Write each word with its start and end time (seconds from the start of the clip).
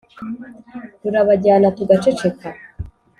rurabajyana 1.01 1.67
tugaceceka, 1.77 2.47